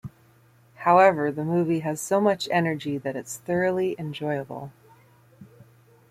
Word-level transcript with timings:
However, 0.77 1.31
the 1.31 1.43
movie 1.43 1.81
has 1.81 2.01
so 2.01 2.19
much 2.19 2.49
energy 2.49 2.97
that 2.97 3.15
it's 3.15 3.37
thoroughly 3.37 3.95
enjoyable. 3.99 4.71